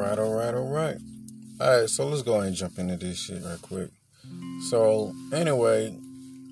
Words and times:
right, 0.00 0.18
all 0.18 0.34
right, 0.34 0.54
all 0.54 0.68
right. 0.68 0.96
All 1.60 1.80
right, 1.80 1.90
so 1.90 2.06
let's 2.06 2.22
go 2.22 2.36
ahead 2.36 2.46
and 2.46 2.56
jump 2.56 2.78
into 2.78 2.96
this 2.96 3.18
shit 3.18 3.42
right 3.44 3.60
quick. 3.60 3.90
So, 4.70 5.12
anyway, 5.32 5.94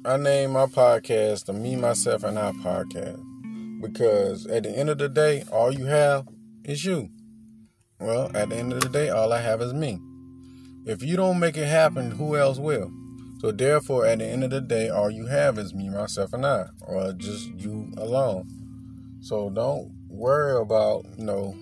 I 0.04 0.16
named 0.18 0.52
my 0.52 0.66
podcast 0.66 1.46
the 1.46 1.54
Me, 1.54 1.74
Myself, 1.74 2.24
and 2.24 2.38
I 2.38 2.52
podcast 2.52 3.22
because 3.80 4.46
at 4.46 4.64
the 4.64 4.70
end 4.70 4.90
of 4.90 4.98
the 4.98 5.08
day, 5.08 5.44
all 5.50 5.72
you 5.72 5.86
have 5.86 6.28
is 6.64 6.84
you. 6.84 7.08
Well, 8.00 8.30
at 8.34 8.50
the 8.50 8.56
end 8.56 8.72
of 8.72 8.80
the 8.80 8.88
day, 8.88 9.08
all 9.08 9.32
I 9.32 9.40
have 9.40 9.62
is 9.62 9.72
me. 9.72 9.98
If 10.84 11.02
you 11.02 11.16
don't 11.16 11.38
make 11.38 11.56
it 11.56 11.66
happen, 11.66 12.10
who 12.10 12.36
else 12.36 12.58
will? 12.58 12.90
So, 13.40 13.50
therefore, 13.50 14.04
at 14.04 14.18
the 14.18 14.26
end 14.26 14.44
of 14.44 14.50
the 14.50 14.60
day, 14.60 14.90
all 14.90 15.10
you 15.10 15.26
have 15.26 15.58
is 15.58 15.72
me, 15.72 15.88
myself, 15.88 16.34
and 16.34 16.44
I, 16.44 16.66
or 16.86 17.12
just 17.14 17.46
you 17.54 17.92
alone. 17.96 18.46
So, 19.22 19.48
don't 19.48 19.90
worry 20.08 20.60
about, 20.60 21.06
you 21.16 21.24
know, 21.24 21.56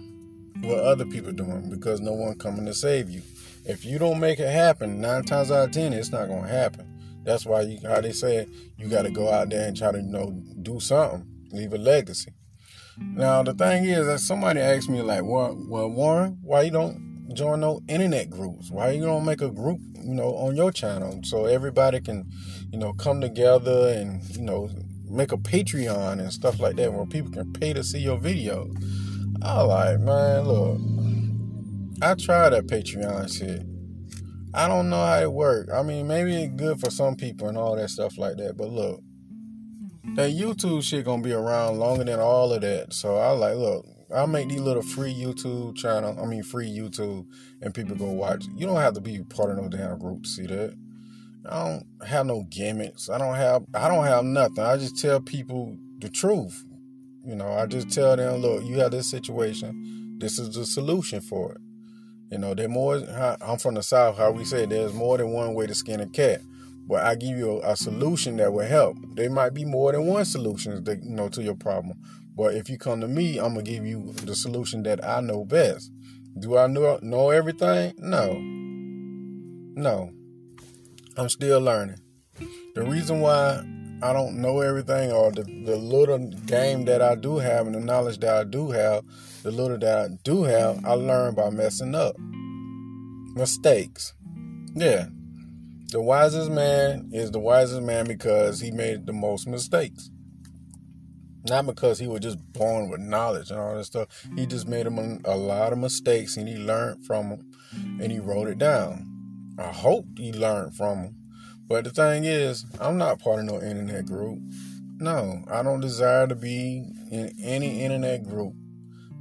what 0.63 0.79
other 0.79 1.05
people 1.05 1.33
doing 1.33 1.71
because 1.71 2.01
no 2.01 2.13
one 2.13 2.39
coming 2.39 2.67
to 2.67 2.75
save 2.75 3.11
you. 3.11 3.23
If 3.65 3.85
you 3.85 3.99
don't 3.99 4.21
make 4.21 4.39
it 4.39 4.51
happen, 4.51 5.01
nine 5.01 5.25
times 5.25 5.51
out 5.51 5.69
of 5.69 5.73
ten, 5.73 5.93
it's 5.93 6.11
not 6.11 6.29
gonna 6.29 6.49
happen. 6.49 6.87
That's 7.25 7.45
why 7.45 7.63
you 7.63 7.79
how 7.87 8.01
they 8.01 8.13
say 8.13 8.47
you 8.77 8.89
gotta 8.89 9.11
go 9.11 9.31
out 9.31 9.51
there 9.51 9.67
and 9.67 9.77
try 9.77 9.93
to, 9.93 9.99
you 9.99 10.05
know, 10.05 10.31
do 10.63 10.79
something, 10.79 11.27
leave 11.51 11.73
a 11.73 11.79
legacy. 11.79 12.33
Now 12.99 13.43
the 13.43 13.55
thing 13.55 13.85
is 13.85 14.07
that 14.07 14.21
somebody 14.21 14.61
asked 14.61 14.89
me 14.89 15.03
like, 15.03 15.25
well, 15.25 15.57
well 15.69 15.89
Warren, 15.89 16.39
why 16.43 16.63
you 16.63 16.71
don't 16.71 17.35
join 17.35 17.61
no 17.61 17.81
internet 17.89 18.31
groups? 18.31 18.71
Why 18.71 18.91
you 18.91 19.05
don't 19.05 19.25
make 19.25 19.43
a 19.43 19.51
group, 19.51 19.81
you 20.03 20.15
know, 20.15 20.35
on 20.37 20.57
your 20.57 20.71
channel 20.71 21.21
so 21.25 21.47
everybody 21.47 22.01
can, 22.01 22.31
you 22.71 22.79
know, 22.79 22.93
come 22.93 23.21
together 23.21 23.89
and, 23.89 24.23
you 24.37 24.43
know, 24.43 24.71
make 25.09 25.33
a 25.33 25.37
Patreon 25.37 26.21
and 26.21 26.33
stuff 26.33 26.61
like 26.61 26.77
that 26.77 26.93
where 26.93 27.07
people 27.07 27.33
can 27.33 27.53
pay 27.53 27.73
to 27.73 27.83
see 27.83 27.99
your 27.99 28.19
videos. 28.19 28.75
I 29.43 29.61
like, 29.63 30.01
man, 30.01 30.43
look, 30.43 30.81
I 32.03 32.15
tried 32.15 32.51
that 32.51 32.67
Patreon 32.67 33.37
shit. 33.37 33.63
I 34.55 34.69
don't 34.69 34.89
know 34.89 35.05
how 35.05 35.21
it 35.21 35.33
works. 35.33 35.73
I 35.73 35.83
mean, 35.83 36.07
maybe 36.07 36.35
it's 36.35 36.55
good 36.55 36.81
for 36.81 36.91
some 36.91 37.17
people 37.17 37.49
and 37.49 37.59
all 37.59 37.77
that 37.77 37.91
stuff 37.91 38.17
like 38.17 38.37
that. 38.39 38.57
But 38.57 38.71
look, 38.71 39.03
that 40.15 40.31
YouTube 40.31 40.83
shit 40.83 41.05
gonna 41.05 41.23
be 41.23 41.33
around 41.33 41.79
longer 41.79 42.05
than 42.05 42.21
all 42.21 42.53
of 42.53 42.63
that. 42.63 42.93
So 42.93 43.17
I 43.17 43.31
like, 43.31 43.57
look, 43.57 43.87
I'll 44.15 44.27
make 44.27 44.49
these 44.49 44.61
little 44.61 44.83
free 44.83 45.13
YouTube 45.13 45.77
channel. 45.77 46.17
I 46.21 46.27
mean, 46.27 46.43
free 46.43 46.69
YouTube, 46.69 47.27
and 47.61 47.75
people 47.75 47.97
go 47.97 48.11
watch. 48.11 48.47
You 48.55 48.67
don't 48.67 48.77
have 48.77 48.95
to 48.95 49.01
be 49.01 49.23
part 49.23 49.51
of 49.51 49.57
no 49.57 49.69
damn 49.69 49.99
group 49.99 50.23
to 50.23 50.29
see 50.29 50.47
that. 50.47 50.77
I 51.49 51.65
don't 51.65 51.87
have 52.07 52.27
no 52.27 52.45
gimmicks. 52.49 53.11
I 53.11 53.19
don't 53.19 53.35
have. 53.35 53.65
I 53.75 53.89
don't 53.89 54.05
have 54.05 54.25
nothing. 54.25 54.61
I 54.61 54.77
just 54.77 54.99
tell 54.99 55.21
people 55.21 55.77
the 55.99 56.09
truth. 56.09 56.65
You 57.27 57.35
know, 57.35 57.53
I 57.53 57.67
just 57.67 57.91
tell 57.91 58.17
them, 58.17 58.37
look, 58.37 58.65
you 58.65 58.79
have 58.79 58.93
this 58.93 59.11
situation. 59.11 60.17
This 60.19 60.39
is 60.39 60.55
the 60.55 60.65
solution 60.65 61.21
for 61.21 61.53
it. 61.53 61.61
You 62.31 62.39
know, 62.39 62.55
there 62.55 62.69
more. 62.69 62.97
I'm 63.41 63.59
from 63.59 63.75
the 63.75 63.83
south. 63.83 64.17
How 64.17 64.31
we 64.31 64.45
say 64.45 64.65
there's 64.65 64.93
more 64.93 65.19
than 65.19 65.33
one 65.33 65.55
way 65.55 65.67
to 65.67 65.75
skin 65.75 66.01
a 66.01 66.07
cat. 66.07 66.41
But 66.89 67.05
I 67.05 67.17
give 67.17 67.37
you 67.37 67.61
a, 67.63 67.73
a 67.73 67.77
solution 67.77 68.37
that 68.37 68.53
will 68.53 68.67
help. 68.67 68.97
There 69.15 69.29
might 69.29 69.55
be 69.55 69.65
more 69.65 69.91
than 69.91 70.07
one 70.07 70.25
solution, 70.25 70.85
you 70.87 71.01
know, 71.03 71.29
to 71.31 71.43
your 71.43 71.57
problem. 71.57 71.99
But 72.37 72.55
if 72.55 72.71
you 72.71 72.79
come 72.79 73.01
to 73.01 73.09
me, 73.09 73.39
I'm 73.39 73.55
gonna 73.55 73.63
give 73.63 73.85
you 73.85 74.13
the 74.13 74.37
solution 74.37 74.85
that 74.85 75.05
I 75.05 75.21
know 75.21 75.45
best. 75.45 75.91
Do 76.39 76.57
I 76.57 76.69
know 76.69 77.01
know 77.03 77.31
everything? 77.31 77.95
No. 77.99 78.35
No. 79.81 80.13
I'm 81.17 81.29
still 81.29 81.61
learning. 81.61 81.99
The 82.75 82.83
reason 82.83 83.21
why 83.21 83.65
I 84.03 84.13
don't 84.13 84.43
know 84.43 84.61
everything 84.61 85.11
or 85.11 85.33
the, 85.33 85.43
the 85.43 85.77
little 85.77 86.19
game 86.19 86.85
that 86.85 87.01
I 87.01 87.15
do 87.15 87.39
have 87.39 87.67
and 87.67 87.75
the 87.75 87.81
knowledge 87.81 88.19
that 88.19 88.37
I 88.37 88.45
do 88.45 88.71
have, 88.71 89.05
the 89.43 89.51
little 89.51 89.79
that 89.79 89.99
I 89.99 90.09
do 90.23 90.43
have, 90.43 90.85
I 90.85 90.93
learned 90.93 91.37
by 91.37 91.49
messing 91.49 91.95
up. 91.95 92.15
Mistakes. 93.35 94.13
Yeah. 94.75 95.07
The 95.89 96.03
wisest 96.03 96.51
man 96.51 97.09
is 97.13 97.31
the 97.31 97.39
wisest 97.39 97.81
man 97.81 98.07
because 98.07 98.61
he 98.61 98.71
made 98.71 99.07
the 99.07 99.15
most 99.15 99.47
mistakes. 99.47 100.11
Not 101.49 101.65
because 101.65 101.99
he 101.99 102.07
was 102.07 102.21
just 102.21 102.39
born 102.53 102.91
with 102.91 103.01
knowledge 103.01 103.51
and 103.51 103.59
all 103.59 103.77
that 103.77 103.85
stuff. 103.85 104.09
He 104.37 104.45
just 104.45 104.69
made 104.69 104.87
him 104.87 105.23
a 105.25 105.37
lot 105.37 105.73
of 105.73 105.79
mistakes 105.79 106.37
and 106.37 106.47
he 106.47 106.57
learned 106.57 107.07
from 107.07 107.31
them 107.31 107.99
and 108.03 108.13
he 108.13 108.19
wrote 108.19 108.49
it 108.49 108.59
down. 108.59 109.55
I 109.59 109.69
hope 109.69 110.07
he 110.19 110.33
learned 110.33 110.77
from 110.77 111.03
them 111.03 111.26
but 111.69 111.85
the 111.85 111.91
thing 111.91 112.25
is, 112.25 112.65
I'm 112.81 112.97
not 112.99 113.19
part 113.19 113.41
of 113.41 113.47
no 113.47 113.61
internet 113.61 114.07
group. 114.07 114.39
No, 114.99 115.45
I 115.51 115.63
don't 115.63 115.81
desire 115.81 116.27
to 116.27 116.35
be 116.35 116.85
in 117.11 117.33
any 117.43 117.83
internet 117.83 118.25
group. 118.25 118.55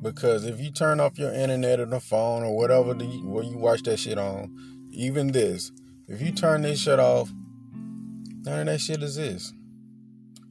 Because 0.01 0.45
if 0.45 0.59
you 0.59 0.71
turn 0.71 0.99
off 0.99 1.17
your 1.17 1.33
internet 1.33 1.79
or 1.79 1.85
the 1.85 1.99
phone 1.99 2.43
or 2.43 2.55
whatever 2.55 2.93
the, 2.93 3.05
where 3.23 3.43
you 3.43 3.57
watch 3.57 3.81
that 3.83 3.97
shit 3.97 4.19
on, 4.19 4.55
even 4.91 5.31
this, 5.31 5.71
if 6.07 6.21
you 6.21 6.31
turn 6.31 6.61
this 6.61 6.79
shit 6.79 6.99
off, 6.99 7.31
none 7.73 8.59
of 8.59 8.65
that 8.67 8.79
shit 8.79 9.01
exists. 9.01 9.53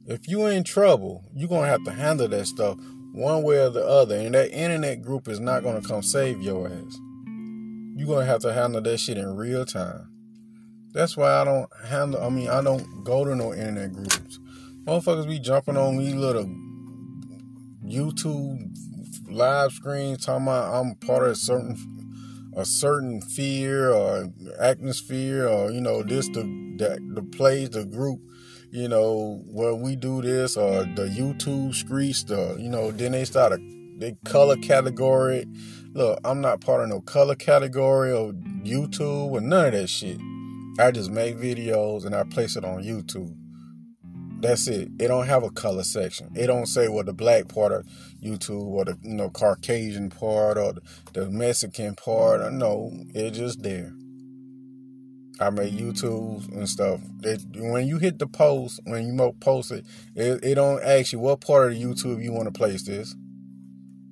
If 0.05 0.27
you 0.27 0.45
in 0.47 0.63
trouble, 0.63 1.23
you're 1.33 1.49
gonna 1.49 1.67
have 1.67 1.83
to 1.85 1.91
handle 1.91 2.27
that 2.27 2.45
stuff 2.45 2.77
one 3.13 3.43
way 3.43 3.59
or 3.59 3.69
the 3.69 3.85
other, 3.85 4.17
and 4.17 4.35
that 4.35 4.51
internet 4.51 5.01
group 5.01 5.27
is 5.27 5.39
not 5.39 5.63
gonna 5.63 5.81
come 5.81 6.03
save 6.03 6.41
your 6.41 6.67
ass. 6.67 6.99
You're 7.95 8.07
gonna 8.07 8.25
have 8.25 8.41
to 8.41 8.53
handle 8.53 8.81
that 8.81 8.97
shit 8.99 9.17
in 9.17 9.35
real 9.35 9.65
time. 9.65 10.11
That's 10.95 11.17
why 11.17 11.41
I 11.41 11.43
don't 11.43 11.69
handle. 11.85 12.23
I 12.23 12.29
mean, 12.29 12.47
I 12.47 12.61
don't 12.61 13.03
go 13.03 13.25
to 13.25 13.35
no 13.35 13.53
internet 13.53 13.91
groups. 13.91 14.39
Motherfuckers 14.85 15.27
be 15.27 15.39
jumping 15.39 15.75
on 15.75 15.97
me 15.97 16.13
little 16.13 16.45
YouTube 17.85 18.73
live 19.29 19.73
screens 19.73 20.25
talking 20.25 20.47
about 20.47 20.73
I'm 20.73 20.95
part 20.95 21.23
of 21.23 21.31
a 21.31 21.35
certain 21.35 21.75
a 22.55 22.63
certain 22.63 23.19
fear 23.21 23.91
or 23.91 24.31
atmosphere 24.57 25.45
or 25.45 25.69
you 25.71 25.81
know 25.81 26.01
this 26.01 26.29
the 26.29 26.43
that 26.77 26.99
the 27.13 27.21
plays 27.21 27.71
the 27.71 27.83
group 27.83 28.21
you 28.71 28.87
know 28.87 29.43
where 29.47 29.75
we 29.75 29.97
do 29.97 30.21
this 30.21 30.55
or 30.55 30.85
the 30.85 31.07
YouTube 31.07 31.75
streets 31.75 32.23
the 32.23 32.55
you 32.57 32.69
know 32.69 32.91
then 32.91 33.11
they 33.11 33.25
start 33.25 33.51
a 33.51 33.57
they 33.97 34.15
color 34.25 34.57
category. 34.57 35.45
Look, 35.93 36.19
I'm 36.25 36.41
not 36.41 36.61
part 36.61 36.83
of 36.83 36.89
no 36.89 37.01
color 37.01 37.35
category 37.35 38.11
or 38.11 38.33
YouTube 38.33 39.31
or 39.31 39.41
none 39.41 39.67
of 39.67 39.73
that 39.73 39.87
shit. 39.87 40.19
I 40.77 40.91
just 40.91 41.09
make 41.09 41.37
videos 41.37 42.05
and 42.05 42.13
I 42.13 42.23
place 42.23 42.57
it 42.57 42.65
on 42.65 42.83
YouTube. 42.83 43.33
That's 44.41 44.67
it. 44.67 44.89
It 44.99 45.07
don't 45.07 45.25
have 45.25 45.43
a 45.43 45.49
color 45.49 45.83
section. 45.83 46.29
It 46.35 46.47
don't 46.47 46.65
say 46.65 46.87
what 46.87 46.95
well, 46.95 47.03
the 47.05 47.13
black 47.13 47.47
part 47.47 47.71
of 47.71 47.85
YouTube 48.21 48.67
or 48.67 48.83
the 48.83 48.97
you 49.01 49.15
know 49.15 49.29
Caucasian 49.29 50.09
part 50.09 50.57
or 50.57 50.73
the, 51.13 51.29
Mexican 51.29 51.95
part. 51.95 52.51
No, 52.51 52.91
it's 53.13 53.37
just 53.37 53.63
there. 53.63 53.93
I 55.39 55.49
make 55.49 55.73
YouTube 55.73 56.47
and 56.53 56.67
stuff. 56.67 57.01
It, 57.23 57.41
when 57.55 57.87
you 57.87 57.97
hit 57.97 58.19
the 58.19 58.27
post, 58.27 58.81
when 58.83 59.07
you 59.07 59.33
post 59.39 59.71
it, 59.71 59.85
it, 60.15 60.43
it 60.43 60.55
don't 60.55 60.83
ask 60.83 61.13
you 61.13 61.19
what 61.19 61.41
part 61.41 61.71
of 61.71 61.77
YouTube 61.77 62.21
you 62.21 62.33
want 62.33 62.45
to 62.45 62.57
place 62.57 62.83
this. 62.83 63.15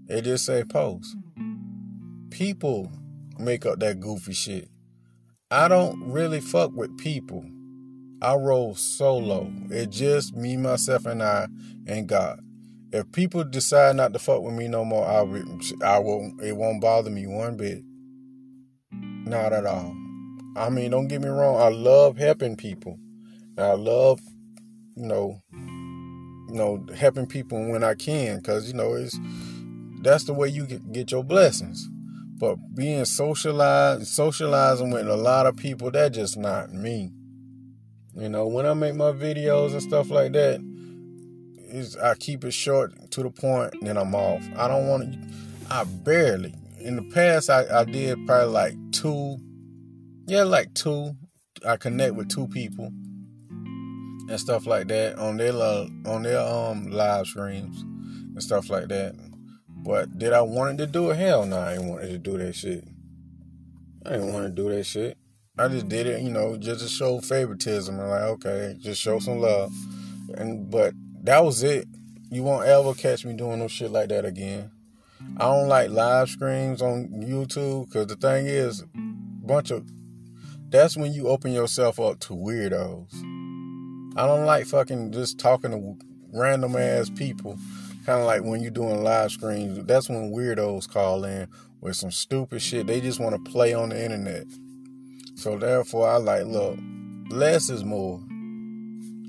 It 0.08 0.22
just 0.24 0.46
say 0.46 0.64
post. 0.64 1.16
People 2.30 2.92
make 3.38 3.66
up 3.66 3.80
that 3.80 4.00
goofy 4.00 4.34
shit. 4.34 4.70
I 5.54 5.68
don't 5.68 6.12
really 6.12 6.42
fuck 6.42 6.72
with 6.74 6.98
people. 6.98 7.46
I 8.24 8.34
roll 8.34 8.74
solo. 8.74 9.54
It's 9.70 9.96
just 9.96 10.36
me, 10.36 10.58
myself, 10.58 11.06
and 11.06 11.22
I, 11.22 11.48
and 11.86 12.08
God. 12.08 12.40
If 12.92 13.12
people 13.12 13.44
decide 13.44 13.96
not 13.98 14.14
to 14.14 14.20
fuck 14.20 14.42
with 14.42 14.56
me 14.56 14.68
no 14.68 14.84
more, 14.84 15.06
I, 15.06 15.20
I 15.86 16.00
won't. 16.00 16.42
It 16.42 16.58
won't 16.58 16.82
bother 16.82 17.12
me 17.12 17.28
one 17.28 17.56
bit. 17.56 17.84
Not 18.92 19.54
at 19.54 19.68
all. 19.68 19.96
I 20.56 20.72
mean, 20.72 20.90
don't 20.90 21.08
get 21.08 21.22
me 21.22 21.30
wrong. 21.30 21.62
I 21.62 21.68
love 21.68 22.18
helping 22.18 22.56
people. 22.56 22.98
I 23.56 23.74
love, 23.74 24.22
you 24.96 25.06
know, 25.06 25.40
you 25.52 26.56
know, 26.56 26.84
helping 26.96 27.28
people 27.28 27.64
when 27.70 27.84
I 27.84 27.94
can, 27.94 28.42
cause 28.42 28.68
you 28.68 28.74
know 28.74 28.96
it's 28.96 29.20
that's 30.02 30.24
the 30.24 30.34
way 30.34 30.48
you 30.48 30.66
get, 30.66 30.92
get 30.92 31.12
your 31.12 31.24
blessings. 31.24 31.88
But 32.40 32.58
being 32.76 33.06
socialized, 33.06 34.08
socializing 34.08 34.92
with 34.92 35.08
a 35.08 35.16
lot 35.16 35.46
of 35.46 35.56
people, 35.56 35.92
that's 35.92 36.16
just 36.16 36.38
not 36.38 36.74
me. 36.74 37.12
You 38.16 38.30
know, 38.30 38.48
when 38.48 38.66
I 38.66 38.74
make 38.74 38.96
my 38.96 39.12
videos 39.12 39.72
and 39.72 39.82
stuff 39.82 40.10
like 40.10 40.34
that, 40.34 40.62
is 41.70 41.98
I 41.98 42.16
keep 42.16 42.44
it 42.44 42.52
short 42.52 42.92
to 43.12 43.24
the 43.24 43.32
point, 43.32 43.74
then 43.82 43.98
I'm 43.98 44.14
off. 44.14 44.44
I 44.56 44.68
don't 44.68 44.88
want 44.88 45.14
to. 45.14 45.20
I 45.72 45.84
barely. 45.84 46.54
In 46.80 46.96
the 46.98 47.02
past, 47.14 47.50
I, 47.50 47.66
I 47.82 47.84
did 47.86 48.26
probably 48.28 48.52
like 48.54 48.76
two. 48.92 49.38
Yeah, 50.28 50.44
like 50.44 50.74
two. 50.74 51.16
I 51.66 51.78
connect 51.78 52.16
with 52.16 52.30
two 52.30 52.48
people 52.48 52.92
and 54.30 54.40
stuff 54.40 54.66
like 54.66 54.88
that 54.88 55.18
on 55.18 55.38
their 55.38 55.54
on 55.54 56.24
their 56.24 56.40
um 56.40 56.90
live 56.90 57.26
streams 57.26 57.82
and 57.82 58.42
stuff 58.42 58.70
like 58.70 58.88
that. 58.88 59.16
But 59.84 60.18
did 60.18 60.32
I 60.32 60.42
wanted 60.42 60.78
to 60.80 60.88
do 60.88 61.12
it? 61.12 61.18
Hell 61.18 61.46
no, 61.46 61.60
I 61.60 61.74
ain't 61.74 61.86
wanted 61.86 62.10
to 62.10 62.18
do 62.18 62.38
that 62.38 62.56
shit. 62.56 62.86
I 64.06 64.12
didn't 64.12 64.34
want 64.34 64.46
to 64.46 64.52
do 64.52 64.70
that 64.70 64.86
shit. 64.86 65.18
I 65.58 65.68
just 65.68 65.88
did 65.88 66.08
it, 66.08 66.22
you 66.22 66.32
know, 66.32 66.58
just 66.58 66.82
to 66.82 66.88
show 66.88 67.20
favoritism 67.20 68.00
and 68.00 68.10
like, 68.10 68.22
okay, 68.22 68.76
just 68.80 69.02
show 69.02 69.20
some 69.20 69.40
love. 69.40 69.72
And 70.36 70.72
but 70.72 70.94
that 71.24 71.44
was 71.44 71.62
it. 71.64 71.88
You 72.32 72.44
won't 72.44 72.66
ever 72.66 72.94
catch 72.94 73.26
me 73.26 73.34
doing 73.34 73.60
no 73.60 73.68
shit 73.68 73.92
like 73.92 74.10
that 74.10 74.26
again. 74.26 74.72
I 75.38 75.46
don't 75.46 75.68
like 75.68 75.90
live 75.90 76.30
streams 76.30 76.82
on 76.82 77.10
YouTube 77.10 77.88
because 77.88 78.08
the 78.08 78.16
thing 78.16 78.48
is, 78.48 78.84
bunch 78.94 79.70
of 79.72 79.86
that's 80.70 80.98
when 80.98 81.14
you 81.14 81.28
open 81.28 81.52
yourself 81.52 82.00
up 82.00 82.20
to 82.22 82.34
weirdos. 82.34 83.14
I 84.16 84.26
don't 84.26 84.46
like 84.46 84.66
fucking 84.66 85.12
just 85.12 85.40
talking 85.40 85.72
to 85.72 86.06
random 86.34 86.76
ass 86.76 87.10
people. 87.10 87.60
Kind 88.06 88.20
of 88.20 88.26
like 88.26 88.44
when 88.44 88.62
you're 88.62 88.72
doing 88.72 89.04
live 89.04 89.32
streams, 89.32 89.84
that's 89.86 90.10
when 90.10 90.32
weirdos 90.32 90.90
call 90.90 91.24
in 91.24 91.48
with 91.80 91.96
some 91.96 92.12
stupid 92.12 92.62
shit. 92.62 92.88
They 92.88 93.00
just 93.00 93.20
want 93.20 93.36
to 93.36 93.52
play 93.52 93.74
on 93.74 93.90
the 93.90 94.04
internet. 94.04 94.46
So 95.36 95.58
therefore, 95.58 96.10
I 96.10 96.18
like, 96.18 96.46
look, 96.46 96.78
less 97.30 97.70
is 97.70 97.84
more. 97.84 98.22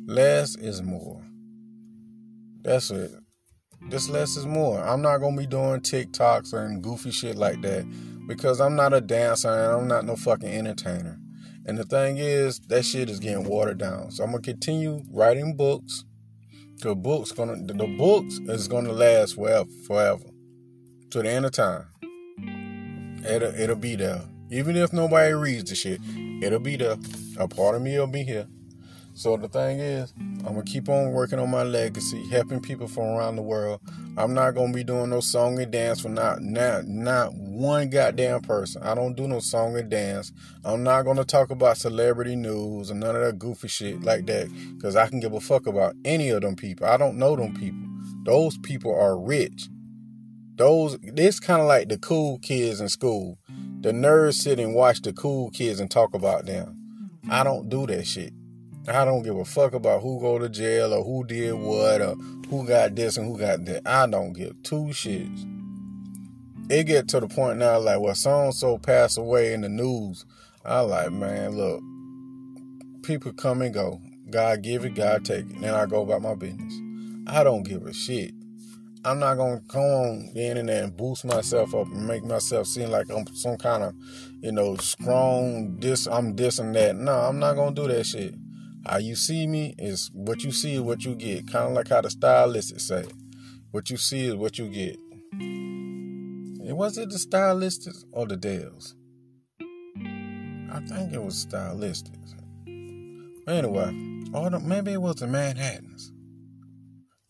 Less 0.06 0.56
is 0.56 0.82
more. 0.82 1.22
That's 2.62 2.90
it. 2.90 3.12
Just 3.90 4.10
less 4.10 4.36
is 4.36 4.46
more. 4.46 4.82
I'm 4.82 5.02
not 5.02 5.18
gonna 5.18 5.36
be 5.36 5.46
doing 5.46 5.80
TikToks 5.80 6.52
and 6.52 6.82
goofy 6.82 7.10
shit 7.10 7.36
like 7.36 7.60
that 7.62 7.86
because 8.26 8.60
I'm 8.60 8.74
not 8.74 8.94
a 8.94 9.00
dancer 9.00 9.48
and 9.48 9.82
I'm 9.82 9.88
not 9.88 10.04
no 10.04 10.16
fucking 10.16 10.48
entertainer. 10.48 11.18
And 11.66 11.78
the 11.78 11.84
thing 11.84 12.18
is, 12.18 12.60
that 12.68 12.84
shit 12.84 13.08
is 13.08 13.20
getting 13.20 13.44
watered 13.44 13.78
down. 13.78 14.10
So 14.10 14.24
I'm 14.24 14.30
gonna 14.30 14.42
continue 14.42 15.02
writing 15.10 15.56
books. 15.56 16.04
The 16.84 16.94
books 16.94 17.32
gonna 17.32 17.56
the 17.64 17.96
books 17.96 18.40
is 18.40 18.68
gonna 18.68 18.92
last 18.92 19.36
forever, 19.36 19.70
forever, 19.86 20.26
to 21.12 21.22
the 21.22 21.30
end 21.30 21.46
of 21.46 21.52
time. 21.52 21.86
It'll 23.26 23.54
it'll 23.58 23.76
be 23.76 23.96
there. 23.96 24.20
Even 24.50 24.76
if 24.76 24.92
nobody 24.92 25.32
reads 25.32 25.70
the 25.70 25.76
shit, 25.76 25.98
it'll 26.42 26.58
be 26.58 26.76
there. 26.76 26.98
A 27.38 27.48
part 27.48 27.76
of 27.76 27.80
me 27.80 27.98
will 27.98 28.06
be 28.06 28.22
here. 28.22 28.46
So 29.16 29.36
the 29.36 29.46
thing 29.46 29.78
is, 29.78 30.12
I'm 30.18 30.54
gonna 30.54 30.64
keep 30.64 30.88
on 30.88 31.12
working 31.12 31.38
on 31.38 31.48
my 31.48 31.62
legacy, 31.62 32.28
helping 32.30 32.60
people 32.60 32.88
from 32.88 33.04
around 33.04 33.36
the 33.36 33.42
world. 33.42 33.80
I'm 34.16 34.34
not 34.34 34.56
gonna 34.56 34.72
be 34.72 34.82
doing 34.82 35.10
no 35.10 35.20
song 35.20 35.60
and 35.60 35.70
dance 35.70 36.00
for 36.00 36.08
not 36.08 36.42
not 36.42 36.88
not 36.88 37.32
one 37.32 37.90
goddamn 37.90 38.40
person. 38.40 38.82
I 38.82 38.96
don't 38.96 39.14
do 39.14 39.28
no 39.28 39.38
song 39.38 39.76
and 39.76 39.88
dance. 39.88 40.32
I'm 40.64 40.82
not 40.82 41.02
gonna 41.02 41.24
talk 41.24 41.50
about 41.50 41.76
celebrity 41.76 42.34
news 42.34 42.90
and 42.90 42.98
none 42.98 43.14
of 43.14 43.22
that 43.22 43.38
goofy 43.38 43.68
shit 43.68 44.02
like 44.02 44.26
that, 44.26 44.48
cause 44.82 44.96
I 44.96 45.06
can 45.06 45.20
give 45.20 45.32
a 45.32 45.40
fuck 45.40 45.68
about 45.68 45.94
any 46.04 46.30
of 46.30 46.42
them 46.42 46.56
people. 46.56 46.88
I 46.88 46.96
don't 46.96 47.16
know 47.16 47.36
them 47.36 47.54
people. 47.54 47.88
Those 48.24 48.58
people 48.58 48.92
are 48.92 49.16
rich. 49.16 49.68
Those 50.56 50.98
this 51.00 51.38
kind 51.38 51.62
of 51.62 51.68
like 51.68 51.88
the 51.88 51.98
cool 51.98 52.40
kids 52.40 52.80
in 52.80 52.88
school. 52.88 53.38
The 53.80 53.92
nerds 53.92 54.34
sit 54.34 54.58
and 54.58 54.74
watch 54.74 55.02
the 55.02 55.12
cool 55.12 55.50
kids 55.50 55.78
and 55.78 55.90
talk 55.90 56.14
about 56.14 56.46
them. 56.46 57.20
I 57.30 57.44
don't 57.44 57.68
do 57.68 57.86
that 57.86 58.08
shit. 58.08 58.32
I 58.86 59.04
don't 59.06 59.22
give 59.22 59.36
a 59.36 59.44
fuck 59.46 59.72
about 59.72 60.02
who 60.02 60.20
go 60.20 60.38
to 60.38 60.48
jail 60.48 60.92
or 60.92 61.02
who 61.02 61.24
did 61.24 61.54
what 61.54 62.02
or 62.02 62.16
who 62.50 62.66
got 62.66 62.94
this 62.94 63.16
and 63.16 63.26
who 63.26 63.38
got 63.38 63.64
that. 63.64 63.82
I 63.86 64.06
don't 64.06 64.34
give 64.34 64.62
two 64.62 64.88
shits. 64.90 65.50
It 66.70 66.84
get 66.84 67.08
to 67.08 67.20
the 67.20 67.28
point 67.28 67.58
now 67.58 67.78
like 67.78 68.00
well 68.00 68.14
so 68.14 68.44
and 68.44 68.54
so 68.54 68.76
passed 68.76 69.16
away 69.16 69.54
in 69.54 69.62
the 69.62 69.70
news. 69.70 70.26
I 70.64 70.80
like, 70.80 71.12
man, 71.12 71.56
look, 71.56 71.82
people 73.02 73.32
come 73.32 73.62
and 73.62 73.72
go. 73.72 74.00
God 74.30 74.62
give 74.62 74.84
it, 74.84 74.94
God 74.94 75.24
take 75.24 75.46
it. 75.50 75.60
Then 75.60 75.74
I 75.74 75.86
go 75.86 76.02
about 76.02 76.22
my 76.22 76.34
business. 76.34 76.74
I 77.26 77.42
don't 77.42 77.62
give 77.62 77.86
a 77.86 77.92
shit. 77.92 78.34
I'm 79.06 79.18
not 79.18 79.36
gonna 79.36 79.60
come 79.68 79.82
on 79.82 80.30
the 80.34 80.42
internet 80.42 80.84
and 80.84 80.96
boost 80.96 81.24
myself 81.24 81.74
up 81.74 81.86
and 81.86 82.06
make 82.06 82.24
myself 82.24 82.66
seem 82.66 82.90
like 82.90 83.10
I'm 83.10 83.26
some 83.34 83.56
kind 83.56 83.82
of, 83.82 83.94
you 84.40 84.52
know, 84.52 84.76
strong 84.76 85.78
this 85.78 86.06
I'm 86.06 86.36
this 86.36 86.58
and 86.58 86.74
that. 86.74 86.96
No, 86.96 87.12
I'm 87.12 87.38
not 87.38 87.54
gonna 87.54 87.74
do 87.74 87.88
that 87.88 88.04
shit. 88.04 88.34
How 88.86 88.98
you 88.98 89.14
see 89.16 89.46
me 89.46 89.74
is 89.78 90.10
what 90.12 90.44
you 90.44 90.52
see 90.52 90.74
is 90.74 90.80
what 90.82 91.04
you 91.04 91.14
get. 91.14 91.50
Kind 91.50 91.68
of 91.68 91.72
like 91.72 91.88
how 91.88 92.02
the 92.02 92.10
stylists 92.10 92.86
say, 92.86 93.04
what 93.70 93.88
you 93.88 93.96
see 93.96 94.26
is 94.26 94.34
what 94.34 94.58
you 94.58 94.68
get. 94.68 94.98
And 95.32 96.76
was 96.76 96.98
it 96.98 97.08
the 97.10 97.18
stylists 97.18 98.04
or 98.12 98.26
the 98.26 98.36
Dells? 98.36 98.94
I 99.60 100.80
think 100.80 101.12
it 101.12 101.22
was 101.22 101.46
stylistics. 101.46 102.34
Anyway, 103.46 104.30
or 104.34 104.50
the, 104.50 104.60
maybe 104.60 104.92
it 104.92 105.00
was 105.00 105.16
the 105.16 105.28
Manhattans. 105.28 106.12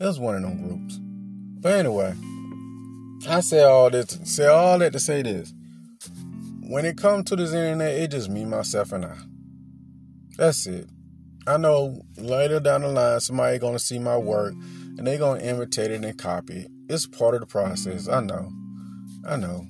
It 0.00 0.06
was 0.06 0.18
one 0.18 0.36
of 0.36 0.42
them 0.42 0.66
groups. 0.66 0.98
But 1.60 1.72
anyway, 1.72 2.14
I 3.28 3.40
say 3.40 3.62
all 3.62 3.90
this, 3.90 4.18
say 4.24 4.46
all 4.46 4.78
that 4.80 4.92
to 4.92 4.98
say 4.98 5.22
this. 5.22 5.52
When 6.62 6.84
it 6.84 6.96
comes 6.96 7.24
to 7.26 7.36
this 7.36 7.52
internet, 7.52 7.94
it 7.94 8.10
just 8.10 8.28
me, 8.28 8.44
myself, 8.44 8.92
and 8.92 9.04
I. 9.04 9.16
That's 10.36 10.66
it. 10.66 10.88
I 11.46 11.58
know 11.58 12.00
later 12.16 12.58
down 12.58 12.82
the 12.82 12.88
line 12.88 13.20
somebody 13.20 13.58
gonna 13.58 13.78
see 13.78 13.98
my 13.98 14.16
work 14.16 14.54
and 14.96 15.06
they 15.06 15.18
gonna 15.18 15.40
imitate 15.40 15.90
it 15.90 16.02
and 16.02 16.18
copy 16.18 16.60
it. 16.60 16.70
It's 16.88 17.06
part 17.06 17.34
of 17.34 17.40
the 17.40 17.46
process. 17.46 18.08
I 18.08 18.20
know. 18.20 18.50
I 19.26 19.36
know. 19.36 19.66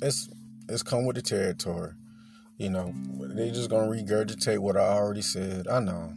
It's 0.00 0.28
it's 0.68 0.82
come 0.82 1.06
with 1.06 1.16
the 1.16 1.22
territory. 1.22 1.92
You 2.56 2.70
know, 2.70 2.94
they 3.34 3.50
just 3.50 3.68
gonna 3.68 3.90
regurgitate 3.90 4.58
what 4.58 4.76
I 4.76 4.80
already 4.80 5.22
said. 5.22 5.66
I 5.66 5.80
know. 5.80 6.12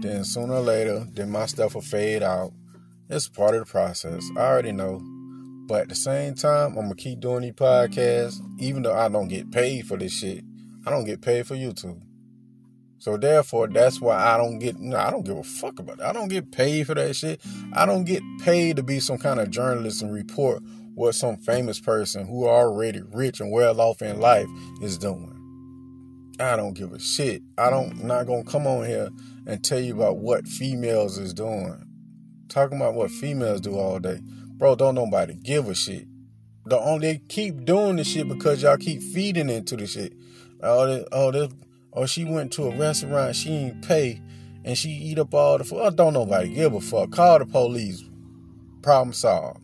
Then 0.00 0.24
sooner 0.24 0.54
or 0.54 0.60
later, 0.60 1.06
then 1.12 1.30
my 1.30 1.46
stuff 1.46 1.74
will 1.74 1.82
fade 1.82 2.22
out. 2.22 2.52
It's 3.10 3.28
part 3.28 3.54
of 3.54 3.66
the 3.66 3.70
process. 3.70 4.24
I 4.36 4.42
already 4.42 4.72
know. 4.72 5.00
But 5.66 5.82
at 5.82 5.88
the 5.88 5.94
same 5.96 6.34
time, 6.34 6.78
I'm 6.78 6.84
gonna 6.84 6.94
keep 6.94 7.18
doing 7.20 7.42
these 7.42 7.52
podcasts, 7.52 8.40
even 8.60 8.82
though 8.82 8.94
I 8.94 9.08
don't 9.08 9.28
get 9.28 9.50
paid 9.50 9.86
for 9.86 9.96
this 9.96 10.12
shit. 10.12 10.44
I 10.86 10.90
don't 10.90 11.04
get 11.04 11.20
paid 11.20 11.46
for 11.46 11.56
YouTube. 11.56 12.00
So 13.02 13.16
therefore, 13.16 13.66
that's 13.66 14.00
why 14.00 14.14
I 14.16 14.36
don't 14.36 14.60
get. 14.60 14.78
No, 14.78 14.96
I 14.96 15.10
don't 15.10 15.24
give 15.24 15.36
a 15.36 15.42
fuck 15.42 15.80
about 15.80 15.98
it. 15.98 16.04
I 16.04 16.12
don't 16.12 16.28
get 16.28 16.52
paid 16.52 16.86
for 16.86 16.94
that 16.94 17.16
shit. 17.16 17.40
I 17.72 17.84
don't 17.84 18.04
get 18.04 18.22
paid 18.38 18.76
to 18.76 18.84
be 18.84 19.00
some 19.00 19.18
kind 19.18 19.40
of 19.40 19.50
journalist 19.50 20.02
and 20.02 20.14
report 20.14 20.62
what 20.94 21.16
some 21.16 21.36
famous 21.36 21.80
person 21.80 22.28
who 22.28 22.46
already 22.46 23.00
rich 23.12 23.40
and 23.40 23.50
well 23.50 23.80
off 23.80 24.02
in 24.02 24.20
life 24.20 24.46
is 24.80 24.98
doing. 24.98 25.34
I 26.38 26.54
don't 26.54 26.74
give 26.74 26.92
a 26.92 27.00
shit. 27.00 27.42
I 27.58 27.70
don't 27.70 28.04
not 28.04 28.28
gonna 28.28 28.44
come 28.44 28.68
on 28.68 28.86
here 28.86 29.08
and 29.48 29.64
tell 29.64 29.80
you 29.80 29.96
about 29.96 30.18
what 30.18 30.46
females 30.46 31.18
is 31.18 31.34
doing. 31.34 31.84
Talking 32.48 32.76
about 32.76 32.94
what 32.94 33.10
females 33.10 33.60
do 33.60 33.80
all 33.80 33.98
day, 33.98 34.20
bro. 34.58 34.76
Don't 34.76 34.94
nobody 34.94 35.34
give 35.34 35.68
a 35.68 35.74
shit. 35.74 36.06
The 36.66 36.78
only 36.78 37.14
they 37.14 37.18
keep 37.18 37.64
doing 37.64 37.96
the 37.96 38.04
shit 38.04 38.28
because 38.28 38.62
y'all 38.62 38.76
keep 38.76 39.02
feeding 39.02 39.50
into 39.50 39.76
the 39.76 39.88
shit. 39.88 40.12
Oh, 40.62 40.86
this, 40.86 41.04
oh, 41.10 41.32
this 41.32 41.52
or 41.92 42.06
she 42.06 42.24
went 42.24 42.52
to 42.54 42.64
a 42.64 42.76
restaurant 42.76 43.36
she 43.36 43.50
ain't 43.50 43.86
pay 43.86 44.20
and 44.64 44.76
she 44.76 44.90
eat 44.90 45.18
up 45.18 45.34
all 45.34 45.58
the 45.58 45.64
food. 45.64 45.80
Oh, 45.80 45.90
don't 45.90 46.14
nobody 46.14 46.54
give 46.54 46.74
a 46.74 46.80
fuck. 46.80 47.10
Call 47.10 47.38
the 47.38 47.46
police. 47.46 48.02
Problem 48.82 49.12
solved. 49.12 49.60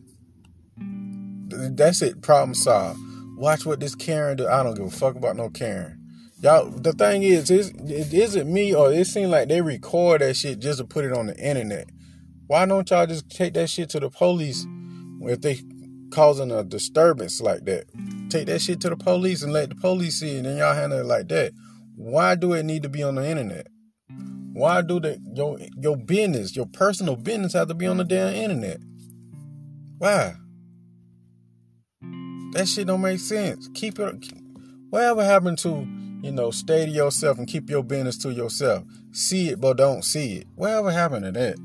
That's 1.49 2.01
it. 2.01 2.21
Problem 2.21 2.53
solved. 2.53 2.99
Watch 3.37 3.65
what 3.65 3.79
this 3.79 3.95
Karen 3.95 4.37
do. 4.37 4.47
I 4.47 4.63
don't 4.63 4.75
give 4.75 4.85
a 4.85 4.91
fuck 4.91 5.15
about 5.15 5.35
no 5.35 5.49
Karen. 5.49 5.95
Y'all, 6.41 6.69
the 6.69 6.93
thing 6.93 7.23
is, 7.23 7.49
is 7.51 7.69
it 7.69 8.13
isn't 8.13 8.51
me 8.51 8.73
or 8.73 8.93
it 8.93 9.07
seems 9.07 9.29
like 9.29 9.49
they 9.49 9.61
record 9.61 10.21
that 10.21 10.35
shit 10.35 10.59
just 10.59 10.79
to 10.79 10.85
put 10.85 11.03
it 11.05 11.11
on 11.11 11.27
the 11.27 11.37
internet. 11.37 11.85
Why 12.47 12.65
don't 12.65 12.89
y'all 12.89 13.05
just 13.05 13.29
take 13.29 13.53
that 13.55 13.69
shit 13.69 13.89
to 13.91 13.99
the 13.99 14.09
police 14.09 14.65
if 15.21 15.41
they 15.41 15.59
causing 16.11 16.51
a 16.51 16.63
disturbance 16.63 17.41
like 17.41 17.65
that? 17.65 17.85
Take 18.29 18.47
that 18.47 18.61
shit 18.61 18.79
to 18.81 18.89
the 18.89 18.95
police 18.95 19.43
and 19.43 19.51
let 19.51 19.69
the 19.69 19.75
police 19.75 20.19
see 20.19 20.35
it, 20.35 20.37
and 20.37 20.45
then 20.45 20.57
y'all 20.57 20.73
handle 20.73 20.99
it 20.99 21.05
like 21.05 21.27
that. 21.27 21.51
Why 21.99 22.35
do 22.35 22.53
it 22.53 22.63
need 22.63 22.83
to 22.83 22.89
be 22.89 23.03
on 23.03 23.15
the 23.15 23.29
internet? 23.29 23.67
Why 24.53 24.81
do 24.81 25.01
the 25.01 25.19
your 25.35 25.59
your 25.77 25.97
business, 25.97 26.55
your 26.55 26.65
personal 26.65 27.17
business, 27.17 27.51
have 27.51 27.67
to 27.67 27.73
be 27.73 27.87
on 27.87 27.97
the 27.97 28.05
damn 28.05 28.33
internet? 28.33 28.79
Why? 29.97 30.35
That 32.53 32.69
shit 32.69 32.87
don't 32.87 33.01
make 33.01 33.19
sense. 33.19 33.67
Keep 33.73 33.99
it. 33.99 34.15
Whatever 34.89 35.25
happened 35.25 35.57
to 35.57 35.85
you 36.23 36.31
know, 36.31 36.51
stay 36.51 36.85
to 36.85 36.91
yourself 36.91 37.37
and 37.37 37.49
keep 37.49 37.69
your 37.69 37.83
business 37.83 38.17
to 38.19 38.31
yourself. 38.31 38.85
See 39.11 39.49
it, 39.49 39.59
but 39.59 39.75
don't 39.75 40.05
see 40.05 40.37
it. 40.37 40.47
Whatever 40.55 40.91
happened 40.91 41.25
to 41.25 41.33
that? 41.33 41.57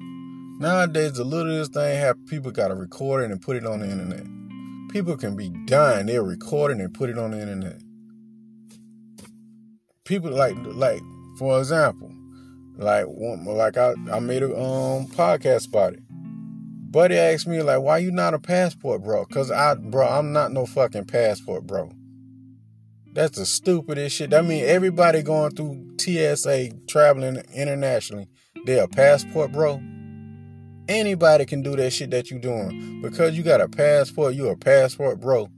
Nowadays, 0.59 1.12
the 1.12 1.25
littlest 1.25 1.75
thing 1.75 1.97
have 1.97 2.26
people 2.26 2.50
got 2.50 2.69
to 2.69 2.75
record 2.75 3.23
it 3.23 3.31
and 3.31 3.41
put 3.41 3.57
it 3.57 3.67
on 3.67 3.79
the 3.81 3.88
internet. 3.88 4.26
People 4.91 5.17
can 5.17 5.37
be 5.37 5.50
dying, 5.67 6.07
they're 6.07 6.25
recording 6.25 6.81
and 6.81 6.93
put 6.93 7.09
it 7.09 7.19
on 7.19 7.31
the 7.31 7.41
internet 7.41 7.84
people 10.04 10.30
like 10.30 10.56
like 10.64 11.02
for 11.38 11.58
example, 11.58 12.12
like 12.76 13.06
one 13.06 13.44
like 13.44 13.76
I 13.76 13.94
I 14.12 14.20
made 14.20 14.42
a 14.42 14.54
um 14.54 15.06
podcast 15.08 15.68
about 15.68 15.94
it. 15.94 16.00
Buddy 16.90 17.16
asked 17.16 17.49
me 17.49 17.61
like, 17.62 17.80
"Why 17.80 17.99
you 17.99 18.12
not 18.12 18.34
a 18.34 18.38
passport, 18.38 19.02
bro?" 19.02 19.25
Cause 19.26 19.50
I, 19.50 19.75
bro, 19.75 20.06
I'm 20.06 20.32
not 20.32 20.52
no 20.52 20.66
fucking 20.66 21.06
passport, 21.06 21.66
bro. 21.66 21.90
That's 23.12 23.38
the 23.38 23.46
stupidest 23.46 24.16
shit. 24.16 24.34
I 24.34 24.42
mean 24.42 24.64
everybody 24.64 25.23
going 25.23 25.52
through 25.52 25.96
TSA 25.99 26.70
traveling 26.88 27.42
internationally, 27.54 28.28
they're 28.64 28.84
a 28.84 28.88
passport, 28.88 29.52
bro. 29.52 29.82
Anybody 30.87 31.46
can 31.46 31.62
do 31.62 31.75
that 31.76 31.92
shit 31.92 32.11
that 32.11 32.30
you 32.30 32.38
doing 32.38 33.00
because 33.00 33.37
you 33.37 33.42
got 33.42 33.62
a 33.62 33.68
passport. 33.68 34.34
You 34.34 34.49
a 34.49 34.56
passport, 34.56 35.18
bro. 35.18 35.49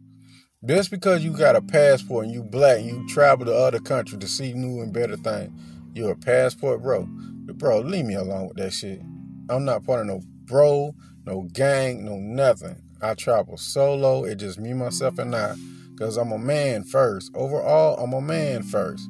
Just 0.67 0.91
because 0.91 1.25
you 1.25 1.31
got 1.31 1.55
a 1.55 1.63
passport 1.63 2.25
and 2.25 2.35
you 2.35 2.43
black 2.43 2.79
and 2.79 2.87
you 2.87 3.09
travel 3.09 3.47
to 3.47 3.55
other 3.55 3.79
countries 3.79 4.19
to 4.19 4.27
see 4.27 4.53
new 4.53 4.83
and 4.83 4.93
better 4.93 5.17
things, 5.17 5.53
you're 5.95 6.11
a 6.11 6.17
passport, 6.17 6.83
bro. 6.83 7.07
Bro, 7.55 7.81
leave 7.81 8.05
me 8.05 8.15
alone 8.15 8.49
with 8.49 8.57
that 8.57 8.73
shit. 8.73 9.01
I'm 9.49 9.65
not 9.65 9.85
part 9.85 10.01
of 10.01 10.07
no 10.07 10.23
bro, 10.45 10.95
no 11.25 11.43
gang, 11.53 12.05
no 12.05 12.17
nothing. 12.17 12.77
I 13.01 13.15
travel 13.15 13.57
solo. 13.57 14.25
It's 14.25 14.43
just 14.43 14.59
me, 14.59 14.73
myself, 14.73 15.19
and 15.19 15.37
I. 15.37 15.55
Because 15.93 16.17
I'm 16.17 16.33
a 16.33 16.39
man 16.39 16.83
first. 16.83 17.31
Overall, 17.37 17.97
I'm 18.03 18.13
a 18.13 18.21
man 18.21 18.65
first. 18.65 19.09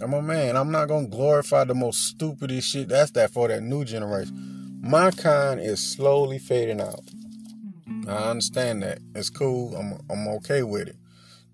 I'm 0.00 0.12
a 0.12 0.20
man. 0.20 0.56
I'm 0.56 0.72
not 0.72 0.88
to 0.88 1.06
glorify 1.06 1.62
the 1.64 1.74
most 1.74 2.02
stupidest 2.02 2.68
shit. 2.68 2.88
That's 2.88 3.12
that 3.12 3.30
for 3.30 3.46
that 3.46 3.62
new 3.62 3.84
generation. 3.84 4.80
My 4.82 5.12
kind 5.12 5.60
is 5.60 5.80
slowly 5.80 6.38
fading 6.40 6.80
out. 6.80 7.13
I 8.08 8.30
understand 8.30 8.82
that. 8.82 8.98
It's 9.14 9.30
cool. 9.30 9.74
I'm 9.76 9.98
I'm 10.10 10.28
okay 10.36 10.62
with 10.62 10.88
it. 10.88 10.96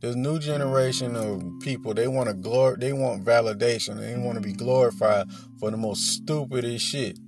This 0.00 0.16
new 0.16 0.38
generation 0.38 1.14
of 1.14 1.42
people, 1.61 1.92
they 1.92 2.09
want 2.09 2.28
to 2.28 2.35
glor 2.35 2.78
they 2.78 2.92
want 2.92 3.25
validation. 3.25 4.00
They 4.00 4.16
want 4.16 4.37
to 4.37 4.40
be 4.40 4.52
glorified 4.52 5.26
for 5.59 5.71
the 5.71 5.76
most 5.76 6.07
stupidest 6.07 6.85
shit. 6.85 7.19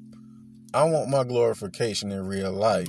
I 0.74 0.84
want 0.84 1.10
my 1.10 1.22
glorification 1.24 2.10
in 2.10 2.26
real 2.26 2.50
life. 2.50 2.88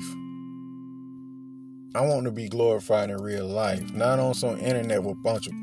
I 1.95 2.01
want 2.01 2.23
to 2.25 2.31
be 2.31 2.47
glorified 2.47 3.09
in 3.09 3.17
real 3.17 3.45
life, 3.45 3.93
not 3.93 4.19
on 4.19 4.33
some 4.33 4.57
internet 4.57 5.03
with 5.03 5.17
a 5.17 5.21
bunch 5.21 5.47
of 5.47 5.53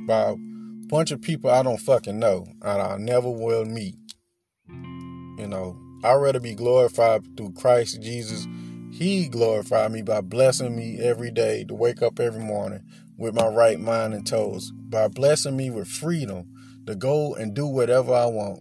bunch 0.88 1.12
of 1.12 1.22
people 1.22 1.50
I 1.50 1.62
don't 1.62 1.80
fucking 1.80 2.18
know 2.18 2.46
and 2.62 2.82
I 2.82 2.96
never 2.98 3.30
will 3.30 3.64
meet. 3.64 3.96
You 4.68 5.46
know, 5.46 5.78
I'd 6.04 6.14
rather 6.14 6.40
be 6.40 6.54
glorified 6.54 7.22
through 7.36 7.52
Christ 7.52 8.02
Jesus 8.02 8.46
he 9.00 9.28
glorified 9.28 9.90
me 9.92 10.02
by 10.02 10.20
blessing 10.20 10.76
me 10.76 10.98
every 11.00 11.30
day 11.30 11.64
to 11.64 11.74
wake 11.74 12.02
up 12.02 12.20
every 12.20 12.42
morning 12.42 12.84
with 13.16 13.34
my 13.34 13.46
right 13.46 13.80
mind 13.80 14.12
and 14.12 14.26
toes, 14.26 14.72
by 14.72 15.08
blessing 15.08 15.56
me 15.56 15.70
with 15.70 15.88
freedom 15.88 16.46
to 16.86 16.94
go 16.94 17.34
and 17.34 17.54
do 17.54 17.66
whatever 17.66 18.12
I 18.12 18.26
want. 18.26 18.60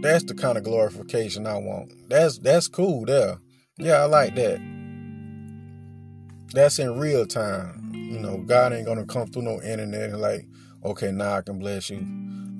That's 0.00 0.22
the 0.22 0.34
kind 0.34 0.56
of 0.56 0.62
glorification 0.62 1.44
I 1.44 1.56
want. 1.56 2.08
That's 2.08 2.38
that's 2.38 2.68
cool 2.68 3.04
there. 3.04 3.38
Yeah, 3.78 3.94
I 3.94 4.04
like 4.04 4.36
that. 4.36 4.60
That's 6.52 6.78
in 6.78 6.96
real 6.96 7.26
time. 7.26 7.90
You 7.92 8.20
know, 8.20 8.44
God 8.46 8.72
ain't 8.72 8.86
gonna 8.86 9.06
come 9.06 9.26
through 9.26 9.42
no 9.42 9.60
internet 9.60 10.10
and 10.10 10.20
like, 10.20 10.46
okay, 10.84 11.10
now 11.10 11.32
I 11.32 11.42
can 11.42 11.58
bless 11.58 11.90
you. 11.90 11.98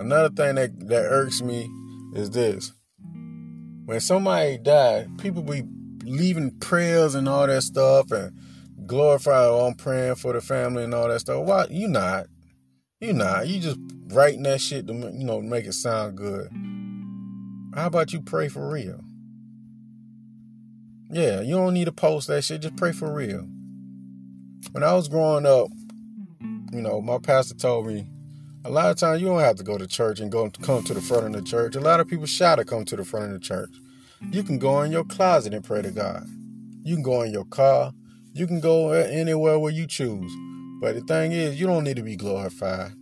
Another 0.01 0.31
thing 0.31 0.57
that, 0.57 0.89
that 0.89 1.05
irks 1.05 1.43
me 1.43 1.71
is 2.13 2.31
this. 2.31 2.73
When 3.85 4.01
somebody 4.01 4.59
died, 4.59 5.17
people 5.19 5.43
be 5.43 5.63
leaving 6.11 6.59
prayers 6.59 7.15
and 7.15 7.29
all 7.29 7.47
that 7.47 7.63
stuff 7.63 8.11
and 8.11 8.33
glorify 8.87 9.47
oh, 9.47 9.67
I'm 9.67 9.75
praying 9.75 10.17
for 10.17 10.33
the 10.33 10.41
family 10.41 10.85
and 10.85 10.95
all 10.95 11.09
that 11.09 11.21
stuff. 11.21 11.45
Why 11.45 11.67
you 11.71 11.89
not? 11.89 12.27
You 13.01 13.13
not. 13.13 13.49
You 13.49 13.61
just 13.61 13.79
writing 14.09 14.43
that 14.43 14.61
shit 14.61 14.87
to 14.87 14.93
you 14.93 15.25
know 15.25 15.41
make 15.41 15.67
it 15.67 15.75
sound 15.75 16.17
good. 16.17 16.51
How 17.75 17.87
about 17.87 18.13
you 18.13 18.21
pray 18.21 18.49
for 18.49 18.69
real? 18.69 19.01
Yeah, 21.11 21.41
you 21.41 21.55
don't 21.55 21.75
need 21.75 21.87
to 21.87 21.93
post 21.93 22.29
that 22.29 22.43
shit. 22.43 22.63
Just 22.63 22.77
pray 22.77 22.93
for 22.93 23.13
real. 23.13 23.49
When 24.73 24.85
I 24.85 24.95
was 24.95 25.09
growing 25.09 25.47
up, 25.47 25.69
you 26.73 26.83
know, 26.83 27.01
my 27.01 27.19
pastor 27.19 27.55
told 27.55 27.87
me 27.87 28.07
a 28.65 28.71
lot 28.71 28.91
of 28.91 28.97
times 28.97 29.21
you 29.21 29.29
don't 29.29 29.41
have 29.41 29.57
to 29.57 29.65
go 29.65 29.79
to 29.79 29.87
church 29.87 30.21
and 30.21 30.31
go 30.31 30.51
come 30.63 30.83
to 30.85 30.95
the 30.95 31.01
front 31.01 31.27
of 31.27 31.33
the 31.33 31.43
church. 31.43 31.75
A 31.77 31.81
lot 31.81 32.01
of 32.01 32.09
people 32.09 32.27
shy 32.27 32.55
to 32.55 32.65
come 32.65 32.85
to 32.85 32.97
the 32.97 33.05
front 33.05 33.27
of 33.27 33.33
the 33.33 33.39
church. 33.39 33.71
You 34.29 34.43
can 34.43 34.59
go 34.59 34.83
in 34.83 34.93
your 34.93 35.05
closet 35.05 35.55
and 35.55 35.65
pray 35.65 35.83
to 35.83 35.91
God. 35.91 36.27
You 36.83 36.95
can 36.95 37.03
go 37.03 37.23
in 37.23 37.33
your 37.33 37.47
car. 37.47 37.93
You 38.33 38.47
can 38.47 38.61
go 38.61 38.93
anywhere 38.93 39.59
where 39.59 39.73
you 39.73 39.87
choose. 39.87 40.33
But 40.81 40.95
the 40.95 41.01
thing 41.01 41.33
is, 41.33 41.59
you 41.59 41.67
don't 41.67 41.85
need 41.85 41.97
to 41.97 42.03
be 42.03 42.17
glorified. 42.17 42.93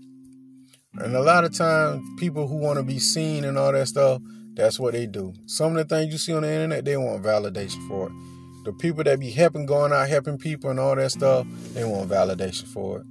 And 0.94 1.14
a 1.14 1.20
lot 1.20 1.44
of 1.44 1.54
times, 1.54 2.02
people 2.18 2.48
who 2.48 2.56
want 2.56 2.78
to 2.78 2.82
be 2.82 2.98
seen 2.98 3.44
and 3.44 3.58
all 3.58 3.72
that 3.72 3.88
stuff, 3.88 4.22
that's 4.54 4.80
what 4.80 4.94
they 4.94 5.06
do. 5.06 5.34
Some 5.46 5.76
of 5.76 5.88
the 5.88 5.94
things 5.94 6.12
you 6.12 6.18
see 6.18 6.32
on 6.32 6.42
the 6.42 6.50
internet, 6.50 6.84
they 6.84 6.96
want 6.96 7.22
validation 7.22 7.86
for 7.88 8.06
it. 8.06 8.12
The 8.64 8.72
people 8.72 9.04
that 9.04 9.20
be 9.20 9.30
helping, 9.30 9.66
going 9.66 9.92
out 9.92 10.08
helping 10.08 10.38
people 10.38 10.70
and 10.70 10.80
all 10.80 10.96
that 10.96 11.10
stuff, 11.10 11.46
they 11.74 11.84
want 11.84 12.10
validation 12.10 12.66
for 12.66 12.98
it. 13.00 13.06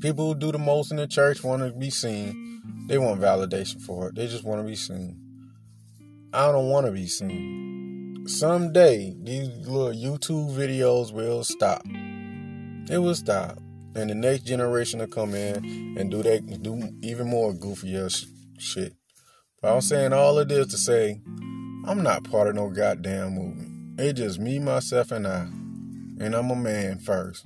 People 0.00 0.28
who 0.28 0.34
do 0.38 0.50
the 0.50 0.58
most 0.58 0.90
in 0.90 0.96
the 0.96 1.06
church 1.06 1.44
want 1.44 1.62
to 1.62 1.78
be 1.78 1.90
seen. 1.90 2.60
They 2.88 2.98
want 2.98 3.20
validation 3.20 3.80
for 3.80 4.08
it. 4.08 4.14
They 4.14 4.26
just 4.26 4.44
want 4.44 4.60
to 4.60 4.66
be 4.66 4.74
seen. 4.74 5.21
I 6.34 6.50
don't 6.50 6.70
want 6.70 6.86
to 6.86 6.92
be 6.92 7.08
seen. 7.08 8.24
Someday, 8.26 9.14
these 9.22 9.48
little 9.68 9.92
YouTube 9.92 10.56
videos 10.56 11.12
will 11.12 11.44
stop. 11.44 11.82
It 12.88 12.96
will 12.96 13.14
stop. 13.14 13.58
And 13.94 14.08
the 14.08 14.14
next 14.14 14.44
generation 14.44 15.00
will 15.00 15.08
come 15.08 15.34
in 15.34 15.98
and 15.98 16.10
do 16.10 16.22
that, 16.22 16.62
do 16.62 16.90
even 17.02 17.28
more 17.28 17.52
goofy 17.52 17.98
ass 17.98 18.24
shit. 18.58 18.94
But 19.60 19.74
I'm 19.74 19.82
saying 19.82 20.14
all 20.14 20.38
of 20.38 20.48
this 20.48 20.68
to 20.68 20.78
say, 20.78 21.20
I'm 21.84 22.02
not 22.02 22.24
part 22.24 22.48
of 22.48 22.54
no 22.54 22.70
goddamn 22.70 23.34
movement. 23.34 24.00
It's 24.00 24.18
just 24.18 24.40
me, 24.40 24.58
myself, 24.58 25.12
and 25.12 25.26
I. 25.26 25.40
And 26.18 26.34
I'm 26.34 26.50
a 26.50 26.56
man 26.56 26.98
first. 26.98 27.44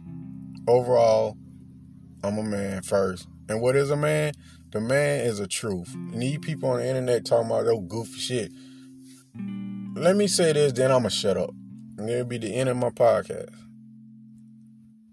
Overall, 0.69 1.37
I'm 2.23 2.39
a 2.39 2.45
man 2.45 2.83
first. 2.83 3.27
And 3.49 3.61
what 3.61 3.75
is 3.75 3.91
a 3.91 3.97
man? 3.97 4.33
The 4.71 4.81
man 4.81 5.23
is 5.27 5.41
a 5.41 5.49
truth. 5.49 5.93
And 5.93 6.23
these 6.23 6.39
people 6.39 6.69
on 6.69 6.79
the 6.79 6.87
internet 6.87 7.25
talking 7.25 7.51
about 7.51 7.65
those 7.65 7.85
goofy 7.89 8.21
shit. 8.21 8.53
Let 9.99 10.15
me 10.15 10.27
say 10.27 10.53
this, 10.53 10.75
then 10.75 10.93
I'm 10.93 11.05
to 11.05 11.11
shut 11.11 11.39
up. 11.39 11.55
And 11.97 12.11
it'll 12.11 12.27
be 12.27 12.37
the 12.37 12.55
end 12.55 12.69
of 12.69 12.77
my 12.77 12.91
podcast. 12.91 13.49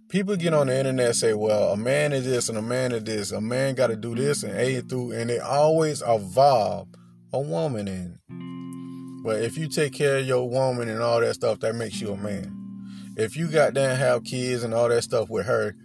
People 0.09 0.35
get 0.35 0.53
on 0.53 0.67
the 0.67 0.77
internet 0.77 1.05
and 1.05 1.15
say, 1.15 1.33
well, 1.33 1.71
a 1.71 1.77
man 1.77 2.11
is 2.11 2.25
this 2.25 2.49
and 2.49 2.57
a 2.57 2.61
man 2.61 2.91
is 2.91 3.05
this. 3.05 3.31
A 3.31 3.39
man 3.39 3.75
got 3.75 3.87
to 3.87 3.95
do 3.95 4.13
this 4.13 4.43
and 4.43 4.51
A 4.53 4.81
through, 4.81 5.13
and 5.13 5.29
they 5.29 5.39
always 5.39 6.03
evolve 6.05 6.89
a 7.31 7.39
woman 7.39 7.87
in. 7.87 9.23
But 9.23 9.41
if 9.41 9.57
you 9.57 9.69
take 9.69 9.93
care 9.93 10.17
of 10.17 10.27
your 10.27 10.49
woman 10.49 10.89
and 10.89 11.01
all 11.01 11.21
that 11.21 11.35
stuff, 11.35 11.61
that 11.61 11.75
makes 11.75 12.01
you 12.01 12.11
a 12.11 12.17
man. 12.17 12.53
If 13.15 13.37
you 13.37 13.47
got 13.47 13.73
down 13.73 13.95
have 13.95 14.25
kids 14.25 14.63
and 14.63 14.73
all 14.73 14.89
that 14.89 15.03
stuff 15.03 15.29
with 15.29 15.45
her, 15.45 15.77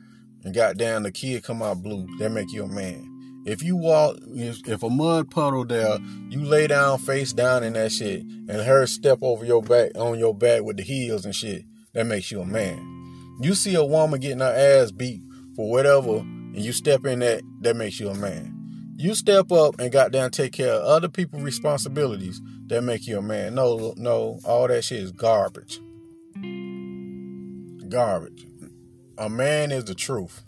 and 0.43 0.53
got 0.53 0.77
down 0.77 1.05
the 1.05 1.13
kid 1.13 1.45
come 1.45 1.63
out 1.63 1.85
blue, 1.85 2.09
that 2.19 2.31
make 2.31 2.53
you 2.53 2.65
a 2.65 2.69
man. 2.69 3.08
If 3.45 3.63
you 3.63 3.77
walk, 3.77 4.17
if, 4.27 4.67
if 4.69 4.83
a 4.83 4.91
mud 4.91 5.31
puddle 5.31 5.65
there, 5.65 5.99
you 6.29 6.45
lay 6.45 6.67
down 6.67 6.99
face 6.99 7.33
down 7.33 7.65
in 7.65 7.73
that 7.75 7.93
shit, 7.93 8.23
and 8.23 8.51
her 8.51 8.87
step 8.87 9.19
over 9.23 9.45
your 9.45 9.63
back 9.63 9.93
on 9.95 10.19
your 10.19 10.35
back 10.35 10.63
with 10.63 10.77
the 10.77 10.83
heels 10.83 11.25
and 11.25 11.35
shit, 11.35 11.65
that 11.95 12.05
makes 12.05 12.31
you 12.31 12.41
a 12.41 12.47
man. 12.47 12.79
You 13.41 13.55
see 13.55 13.75
a 13.75 13.85
woman 13.85 14.21
getting 14.21 14.41
her 14.41 14.55
ass 14.55 14.91
beat 14.91 15.23
for 15.57 15.71
whatever, 15.71 16.19
and 16.19 16.59
you 16.59 16.73
step 16.73 17.05
in 17.07 17.21
that, 17.21 17.43
that 17.61 17.77
makes 17.77 18.01
you 18.01 18.09
a 18.09 18.15
man. 18.15 18.55
You 18.97 19.15
step 19.15 19.53
up 19.53 19.79
and 19.79 19.93
got 19.93 20.11
down 20.11 20.31
take 20.31 20.53
care 20.53 20.73
of 20.73 20.83
other 20.83 21.09
people's 21.09 21.45
responsibilities, 21.45 22.43
that 22.67 22.83
make 22.83 23.07
you 23.07 23.19
a 23.19 23.23
man. 23.23 23.55
No, 23.55 23.95
no, 23.97 24.41
all 24.45 24.69
that 24.69 24.85
shit 24.85 25.01
is 25.01 25.13
garbage. 25.13 25.81
Garbage. 27.89 28.47
A 29.17 29.29
man 29.31 29.73
is 29.73 29.85
the 29.85 29.95
truth. 29.95 30.45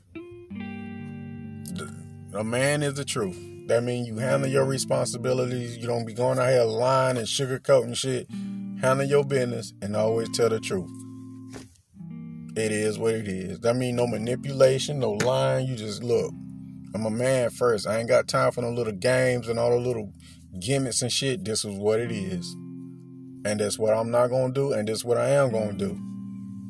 A 2.32 2.44
man 2.44 2.84
is 2.84 2.94
the 2.94 3.04
truth. 3.04 3.36
That 3.66 3.82
means 3.82 4.06
you 4.06 4.18
handle 4.18 4.48
your 4.48 4.64
responsibilities. 4.64 5.76
You 5.76 5.88
don't 5.88 6.04
be 6.06 6.14
going 6.14 6.38
out 6.38 6.50
here 6.50 6.62
lying 6.62 7.16
and 7.16 7.26
sugarcoating 7.26 7.96
shit. 7.96 8.28
Handle 8.80 9.04
your 9.06 9.24
business 9.24 9.74
and 9.82 9.96
always 9.96 10.28
tell 10.30 10.48
the 10.48 10.60
truth. 10.60 10.90
It 12.56 12.70
is 12.70 12.98
what 12.98 13.14
it 13.14 13.26
is. 13.26 13.58
That 13.60 13.74
mean 13.74 13.96
no 13.96 14.06
manipulation, 14.06 15.00
no 15.00 15.12
lying. 15.12 15.66
You 15.66 15.74
just 15.74 16.04
look. 16.04 16.32
I'm 16.94 17.04
a 17.04 17.10
man 17.10 17.50
first. 17.50 17.88
I 17.88 17.98
ain't 17.98 18.08
got 18.08 18.28
time 18.28 18.52
for 18.52 18.62
no 18.62 18.70
little 18.70 18.92
games 18.92 19.48
and 19.48 19.58
all 19.58 19.70
the 19.70 19.76
little 19.76 20.12
gimmicks 20.60 21.02
and 21.02 21.10
shit. 21.10 21.44
This 21.44 21.64
is 21.64 21.76
what 21.76 21.98
it 21.98 22.12
is. 22.12 22.54
And 23.44 23.58
that's 23.58 23.78
what 23.78 23.94
I'm 23.96 24.10
not 24.10 24.28
gonna 24.28 24.52
do, 24.52 24.72
and 24.72 24.86
this 24.86 24.98
is 24.98 25.04
what 25.04 25.18
I 25.18 25.30
am 25.30 25.50
gonna 25.50 25.72
do. 25.72 25.98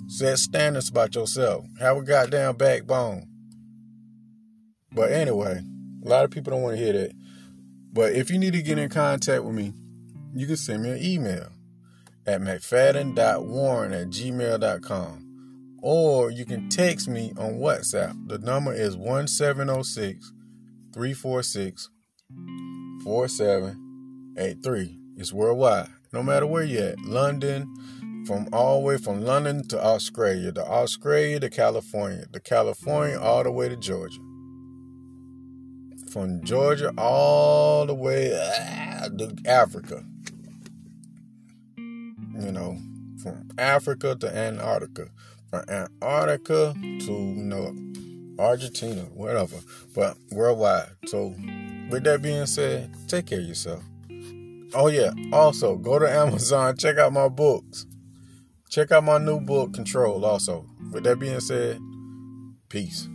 Set 0.08 0.38
standards 0.38 0.88
about 0.88 1.14
yourself. 1.14 1.66
Have 1.80 1.98
a 1.98 2.02
goddamn 2.02 2.56
backbone. 2.56 3.29
But 4.92 5.12
anyway, 5.12 5.62
a 6.04 6.08
lot 6.08 6.24
of 6.24 6.30
people 6.30 6.52
don't 6.52 6.62
want 6.62 6.76
to 6.76 6.82
hear 6.82 6.92
that. 6.92 7.12
But 7.92 8.12
if 8.12 8.30
you 8.30 8.38
need 8.38 8.52
to 8.54 8.62
get 8.62 8.78
in 8.78 8.88
contact 8.88 9.44
with 9.44 9.54
me, 9.54 9.72
you 10.34 10.46
can 10.46 10.56
send 10.56 10.82
me 10.82 10.90
an 10.90 11.02
email 11.02 11.48
at 12.26 12.40
mcfadden.warren 12.40 13.92
at 13.92 14.08
gmail.com. 14.08 15.26
Or 15.82 16.30
you 16.30 16.44
can 16.44 16.68
text 16.68 17.08
me 17.08 17.32
on 17.38 17.54
WhatsApp. 17.54 18.28
The 18.28 18.38
number 18.38 18.72
is 18.72 18.96
1706 18.96 20.32
346 20.92 21.90
4783. 23.02 24.98
It's 25.16 25.32
worldwide. 25.32 25.88
No 26.12 26.22
matter 26.22 26.46
where 26.46 26.64
you're 26.64 26.90
at. 26.90 27.00
London, 27.00 27.72
from 28.26 28.48
all 28.52 28.80
the 28.80 28.86
way 28.86 28.98
from 28.98 29.22
London 29.22 29.66
to 29.68 29.82
Australia, 29.82 30.52
to 30.52 30.64
Australia 30.64 31.40
to 31.40 31.48
California, 31.48 32.26
to 32.32 32.40
California 32.40 33.18
all 33.18 33.42
the 33.42 33.50
way 33.50 33.68
to 33.68 33.76
Georgia 33.76 34.20
from 36.10 36.42
Georgia 36.42 36.92
all 36.98 37.86
the 37.86 37.94
way 37.94 38.32
ah, 38.34 39.08
to 39.16 39.34
Africa. 39.46 40.04
You 41.76 42.52
know, 42.52 42.78
from 43.22 43.48
Africa 43.58 44.16
to 44.16 44.36
Antarctica, 44.36 45.08
from 45.50 45.64
Antarctica 45.68 46.74
to 46.74 47.12
you 47.12 47.44
know 47.44 47.74
Argentina, 48.38 49.02
whatever, 49.14 49.56
but 49.94 50.16
worldwide. 50.32 50.90
So, 51.06 51.34
with 51.90 52.04
that 52.04 52.22
being 52.22 52.46
said, 52.46 52.94
take 53.08 53.26
care 53.26 53.40
of 53.40 53.44
yourself. 53.44 53.82
Oh 54.74 54.88
yeah, 54.88 55.12
also 55.32 55.76
go 55.76 55.98
to 55.98 56.10
Amazon, 56.10 56.76
check 56.76 56.96
out 56.96 57.12
my 57.12 57.28
books. 57.28 57.86
Check 58.70 58.92
out 58.92 59.02
my 59.02 59.18
new 59.18 59.40
book, 59.40 59.74
Control, 59.74 60.24
also. 60.24 60.64
With 60.92 61.02
that 61.04 61.18
being 61.18 61.40
said, 61.40 61.80
peace. 62.68 63.08